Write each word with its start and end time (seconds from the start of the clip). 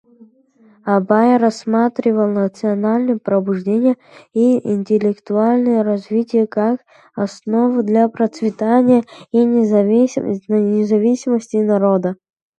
Абай 0.95 1.31
рассматривал 1.37 2.25
национальное 2.27 3.19
пробуждение 3.19 3.97
и 4.33 4.55
интеллектуальное 4.73 5.83
развитие 5.83 6.47
как 6.47 6.79
основу 7.13 7.83
для 7.83 8.09
процветания 8.09 9.03
и 9.31 9.43
независимости 9.45 11.57
народа. 11.57 12.15